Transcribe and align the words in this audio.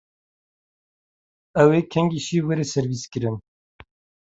Ew 1.63 1.69
ê 1.79 1.81
kengî 1.93 2.19
şîv 2.25 2.43
were 2.49 2.65
servîskirin? 2.73 3.37